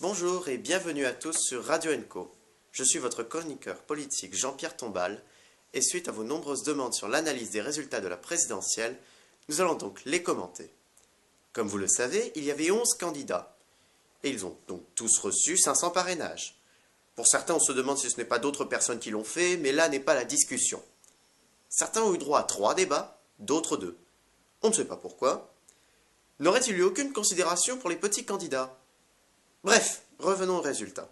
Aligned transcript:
Bonjour 0.00 0.46
et 0.46 0.58
bienvenue 0.58 1.06
à 1.06 1.12
tous 1.12 1.36
sur 1.36 1.64
Radio 1.64 1.92
Enco. 1.92 2.32
Je 2.70 2.84
suis 2.84 3.00
votre 3.00 3.24
chroniqueur 3.24 3.78
politique 3.78 4.32
Jean-Pierre 4.32 4.76
Tombal 4.76 5.20
et 5.74 5.82
suite 5.82 6.06
à 6.06 6.12
vos 6.12 6.22
nombreuses 6.22 6.62
demandes 6.62 6.94
sur 6.94 7.08
l'analyse 7.08 7.50
des 7.50 7.60
résultats 7.60 8.00
de 8.00 8.06
la 8.06 8.16
présidentielle, 8.16 8.96
nous 9.48 9.60
allons 9.60 9.74
donc 9.74 10.00
les 10.04 10.22
commenter. 10.22 10.70
Comme 11.52 11.66
vous 11.66 11.78
le 11.78 11.88
savez, 11.88 12.30
il 12.36 12.44
y 12.44 12.52
avait 12.52 12.70
11 12.70 12.94
candidats 12.94 13.56
et 14.22 14.30
ils 14.30 14.46
ont 14.46 14.56
donc 14.68 14.84
tous 14.94 15.18
reçu 15.18 15.56
500 15.56 15.90
parrainages. 15.90 16.54
Pour 17.16 17.26
certains, 17.26 17.54
on 17.54 17.60
se 17.60 17.72
demande 17.72 17.98
si 17.98 18.08
ce 18.08 18.18
n'est 18.18 18.24
pas 18.24 18.38
d'autres 18.38 18.66
personnes 18.66 19.00
qui 19.00 19.10
l'ont 19.10 19.24
fait, 19.24 19.56
mais 19.56 19.72
là 19.72 19.88
n'est 19.88 19.98
pas 19.98 20.14
la 20.14 20.24
discussion. 20.24 20.80
Certains 21.68 22.02
ont 22.02 22.14
eu 22.14 22.18
droit 22.18 22.38
à 22.38 22.44
3 22.44 22.76
débats, 22.76 23.20
d'autres 23.40 23.76
2. 23.76 23.98
On 24.62 24.68
ne 24.68 24.74
sait 24.74 24.84
pas 24.84 24.96
pourquoi. 24.96 25.52
N'aurait-il 26.38 26.78
eu 26.78 26.84
aucune 26.84 27.12
considération 27.12 27.78
pour 27.78 27.90
les 27.90 27.96
petits 27.96 28.24
candidats? 28.24 28.78
Bref, 29.64 30.02
revenons 30.18 30.58
au 30.58 30.60
résultat. 30.60 31.10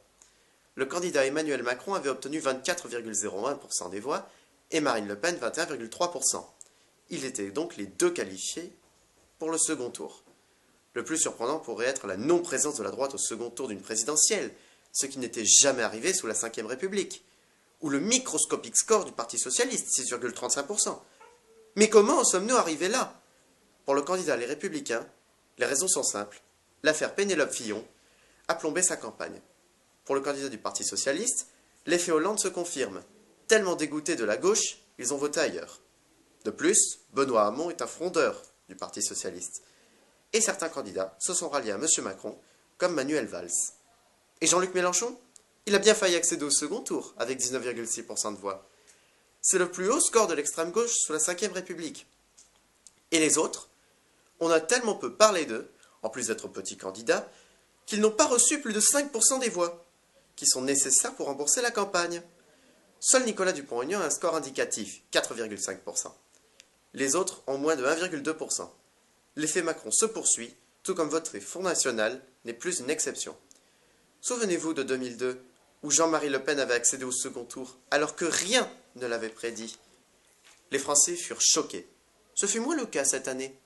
Le 0.76 0.86
candidat 0.86 1.26
Emmanuel 1.26 1.62
Macron 1.62 1.94
avait 1.94 2.10
obtenu 2.10 2.38
24,01% 2.38 3.90
des 3.90 4.00
voix 4.00 4.28
et 4.70 4.80
Marine 4.80 5.08
Le 5.08 5.16
Pen 5.16 5.36
21,3%. 5.36 6.44
Ils 7.10 7.24
étaient 7.24 7.50
donc 7.50 7.76
les 7.76 7.86
deux 7.86 8.10
qualifiés 8.10 8.72
pour 9.38 9.50
le 9.50 9.58
second 9.58 9.90
tour. 9.90 10.22
Le 10.94 11.04
plus 11.04 11.18
surprenant 11.18 11.58
pourrait 11.58 11.86
être 11.86 12.06
la 12.06 12.16
non-présence 12.16 12.76
de 12.76 12.82
la 12.82 12.90
droite 12.90 13.14
au 13.14 13.18
second 13.18 13.50
tour 13.50 13.68
d'une 13.68 13.82
présidentielle, 13.82 14.52
ce 14.92 15.06
qui 15.06 15.18
n'était 15.18 15.44
jamais 15.44 15.82
arrivé 15.82 16.14
sous 16.14 16.26
la 16.26 16.34
Ve 16.34 16.66
République, 16.66 17.24
ou 17.80 17.90
le 17.90 18.00
microscopique 18.00 18.76
score 18.76 19.04
du 19.04 19.12
Parti 19.12 19.38
Socialiste, 19.38 19.88
6,35%. 19.88 20.98
Mais 21.76 21.90
comment 21.90 22.20
en 22.20 22.24
sommes-nous 22.24 22.56
arrivés 22.56 22.88
là? 22.88 23.20
Pour 23.84 23.94
le 23.94 24.02
candidat 24.02 24.36
Les 24.36 24.46
Républicains, 24.46 25.06
les 25.58 25.66
raisons 25.66 25.88
sont 25.88 26.02
simples. 26.02 26.40
L'affaire 26.82 27.14
Pénélope 27.14 27.52
Fillon 27.52 27.86
a 28.48 28.54
plombé 28.54 28.82
sa 28.82 28.96
campagne. 28.96 29.40
Pour 30.04 30.14
le 30.14 30.20
candidat 30.20 30.48
du 30.48 30.58
Parti 30.58 30.84
Socialiste, 30.84 31.48
l'effet 31.86 32.12
Hollande 32.12 32.38
se 32.38 32.48
confirme. 32.48 33.02
Tellement 33.48 33.76
dégoûtés 33.76 34.16
de 34.16 34.24
la 34.24 34.36
gauche, 34.36 34.78
ils 34.98 35.12
ont 35.12 35.16
voté 35.16 35.40
ailleurs. 35.40 35.80
De 36.44 36.50
plus, 36.50 37.00
Benoît 37.12 37.46
Hamon 37.46 37.70
est 37.70 37.82
un 37.82 37.86
frondeur 37.86 38.40
du 38.68 38.76
Parti 38.76 39.02
Socialiste. 39.02 39.62
Et 40.32 40.40
certains 40.40 40.68
candidats 40.68 41.16
se 41.18 41.34
sont 41.34 41.48
ralliés 41.48 41.72
à 41.72 41.76
M. 41.76 41.86
Macron, 42.02 42.38
comme 42.78 42.94
Manuel 42.94 43.26
Valls. 43.26 43.50
Et 44.40 44.46
Jean-Luc 44.46 44.74
Mélenchon? 44.74 45.18
Il 45.66 45.74
a 45.74 45.80
bien 45.80 45.94
failli 45.94 46.14
accéder 46.14 46.44
au 46.44 46.50
second 46.50 46.80
tour, 46.80 47.14
avec 47.18 47.40
19,6% 47.40 48.34
de 48.34 48.38
voix. 48.38 48.68
C'est 49.40 49.58
le 49.58 49.70
plus 49.70 49.90
haut 49.90 50.00
score 50.00 50.26
de 50.26 50.34
l'extrême 50.34 50.70
gauche 50.70 50.94
sous 50.94 51.12
la 51.12 51.18
Ve 51.18 51.52
République. 51.52 52.06
Et 53.10 53.18
les 53.18 53.38
autres? 53.38 53.68
On 54.38 54.50
a 54.50 54.60
tellement 54.60 54.94
peu 54.94 55.14
parlé 55.14 55.46
d'eux, 55.46 55.70
en 56.02 56.10
plus 56.10 56.28
d'être 56.28 56.48
petits 56.48 56.76
candidats, 56.76 57.28
qu'ils 57.86 58.00
n'ont 58.00 58.10
pas 58.10 58.26
reçu 58.26 58.60
plus 58.60 58.72
de 58.72 58.80
5% 58.80 59.40
des 59.40 59.48
voix, 59.48 59.86
qui 60.34 60.46
sont 60.46 60.62
nécessaires 60.62 61.14
pour 61.14 61.26
rembourser 61.26 61.62
la 61.62 61.70
campagne. 61.70 62.22
Seul 63.00 63.24
Nicolas 63.24 63.52
Dupont-Aignan 63.52 64.00
a 64.00 64.06
un 64.06 64.10
score 64.10 64.36
indicatif, 64.36 65.02
4,5%. 65.12 66.12
Les 66.94 67.14
autres 67.14 67.42
ont 67.46 67.58
moins 67.58 67.76
de 67.76 67.84
1,2%. 67.84 68.68
L'effet 69.36 69.62
Macron 69.62 69.90
se 69.90 70.06
poursuit, 70.06 70.54
tout 70.82 70.94
comme 70.94 71.08
votre 71.08 71.38
Front 71.40 71.62
National 71.62 72.20
n'est 72.44 72.52
plus 72.52 72.80
une 72.80 72.90
exception. 72.90 73.36
Souvenez-vous 74.20 74.72
de 74.72 74.82
2002, 74.82 75.40
où 75.82 75.90
Jean-Marie 75.90 76.30
Le 76.30 76.42
Pen 76.42 76.58
avait 76.58 76.74
accédé 76.74 77.04
au 77.04 77.12
second 77.12 77.44
tour, 77.44 77.78
alors 77.90 78.16
que 78.16 78.24
rien 78.24 78.68
ne 78.96 79.06
l'avait 79.06 79.28
prédit. 79.28 79.78
Les 80.70 80.78
Français 80.78 81.14
furent 81.14 81.40
choqués. 81.40 81.88
Ce 82.34 82.46
fut 82.46 82.60
moins 82.60 82.76
le 82.76 82.86
cas 82.86 83.04
cette 83.04 83.28
année. 83.28 83.56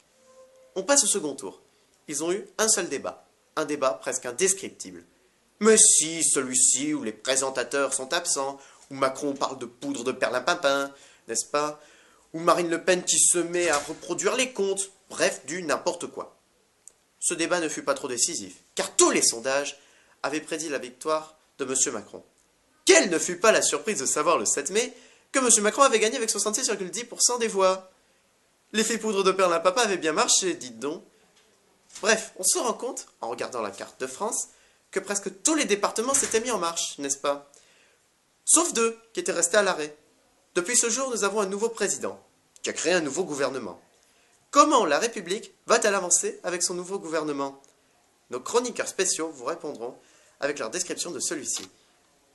On 0.75 0.83
passe 0.83 1.05
au 1.05 1.07
second 1.07 1.35
tour. 1.35 1.63
Ils 2.09 2.23
ont 2.25 2.33
eu 2.33 2.47
un 2.59 2.69
seul 2.69 2.89
débat, 2.89 3.30
un 3.57 3.65
débat 3.65 3.99
presque 4.01 4.27
indescriptible. 4.27 5.05
Mais 5.61 5.77
si, 5.77 6.25
celui-ci 6.25 6.95
où 6.95 7.03
les 7.03 7.13
présentateurs 7.13 7.93
sont 7.93 8.13
absents, 8.13 8.59
où 8.91 8.95
Macron 8.95 9.35
parle 9.35 9.59
de 9.59 9.67
poudre 9.67 10.05
de 10.05 10.13
perlimpinpin, 10.13 10.93
n'est-ce 11.29 11.47
pas 11.47 11.81
Ou 12.33 12.41
Marine 12.41 12.71
Le 12.71 12.83
Pen 12.83 13.03
qui 13.05 13.19
se 13.19 13.39
met 13.39 13.69
à 13.69 13.79
reproduire 13.79 14.37
les 14.37 14.53
comptes, 14.53 14.91
bref, 15.11 15.45
du 15.47 15.63
n'importe 15.63 16.07
quoi. 16.07 16.37
Ce 17.21 17.35
débat 17.35 17.61
ne 17.61 17.69
fut 17.69 17.83
pas 17.83 17.95
trop 17.95 18.09
décisif, 18.09 18.55
car 18.75 18.97
tous 18.97 19.11
les 19.11 19.23
sondages 19.23 19.79
avaient 20.23 20.41
prédit 20.41 20.71
la 20.71 20.79
victoire 20.79 21.37
de 21.59 21.65
M. 21.65 21.93
Macron. 21.93 22.25
Quelle 22.87 23.11
ne 23.11 23.19
fut 23.19 23.39
pas 23.39 23.53
la 23.53 23.63
surprise 23.63 24.01
de 24.01 24.07
savoir 24.07 24.39
le 24.39 24.47
7 24.47 24.71
mai 24.71 24.95
que 25.31 25.39
M. 25.39 25.63
Macron 25.63 25.83
avait 25.83 26.01
gagné 26.01 26.17
avec 26.17 26.31
66,10% 26.31 27.39
des 27.39 27.49
voix 27.49 27.91
L'effet 28.73 28.99
poudre 28.99 29.25
de 29.25 29.33
perlimpinpin 29.33 29.83
avait 29.83 29.97
bien 29.97 30.13
marché, 30.13 30.55
dites 30.55 30.79
donc. 30.79 31.05
Bref, 32.03 32.33
on 32.39 32.45
se 32.45 32.59
rend 32.59 32.73
compte, 32.73 33.07
en 33.21 33.29
regardant 33.29 33.61
la 33.61 33.71
carte 33.71 34.01
de 34.01 34.07
France, 34.07 34.49
que 34.91 35.01
presque 35.01 35.43
tous 35.43 35.55
les 35.55 35.67
départements 35.67 36.15
s'étaient 36.15 36.41
mis 36.41 36.51
en 36.51 36.59
marche, 36.59 36.99
n'est-ce 36.99 37.19
pas? 37.19 37.51
Sauf 38.45 38.73
deux, 38.73 38.99
qui 39.13 39.21
étaient 39.21 39.33
restés 39.33 39.59
à 39.59 39.63
l'arrêt. 39.63 39.97
Depuis 40.55 40.77
ce 40.77 40.91
jour, 40.91 41.11
nous 41.11 41.25
avons 41.25 41.41
un 41.41 41.47
nouveau 41.47 41.69
président, 41.69 42.21
qui 42.63 42.71
a 42.71 42.73
créé 42.73 42.93
un 42.93 43.01
nouveau 43.01 43.25
gouvernement. 43.25 43.81
Comment 44.51 44.85
la 44.85 44.99
République 44.99 45.53
va-t-elle 45.67 45.95
avancer 45.95 46.41
avec 46.43 46.63
son 46.63 46.75
nouveau 46.75 46.99
gouvernement? 46.99 47.63
Nos 48.31 48.41
chroniqueurs 48.41 48.89
spéciaux 48.89 49.31
vous 49.31 49.45
répondront 49.45 49.97
avec 50.41 50.59
leur 50.59 50.71
description 50.71 51.11
de 51.11 51.21
celui-ci. 51.21 51.69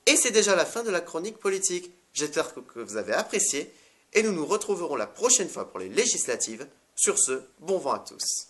Et 0.05 0.15
c'est 0.15 0.31
déjà 0.31 0.55
la 0.55 0.65
fin 0.65 0.83
de 0.83 0.91
la 0.91 1.01
chronique 1.01 1.39
politique. 1.39 1.91
J'espère 2.13 2.53
que 2.53 2.79
vous 2.79 2.97
avez 2.97 3.13
apprécié 3.13 3.73
et 4.13 4.23
nous 4.23 4.31
nous 4.31 4.45
retrouverons 4.45 4.95
la 4.95 5.07
prochaine 5.07 5.49
fois 5.49 5.67
pour 5.67 5.79
les 5.79 5.89
législatives. 5.89 6.67
Sur 6.95 7.19
ce, 7.19 7.41
bon 7.59 7.79
vent 7.79 7.93
à 7.93 7.99
tous. 7.99 8.47